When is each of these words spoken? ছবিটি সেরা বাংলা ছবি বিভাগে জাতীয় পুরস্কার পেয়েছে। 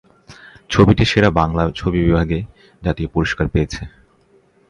ছবিটি 0.69 1.03
সেরা 1.05 1.29
বাংলা 1.31 1.63
ছবি 1.75 1.99
বিভাগে 2.05 2.39
জাতীয় 2.81 3.07
পুরস্কার 3.07 3.45
পেয়েছে। 3.47 3.81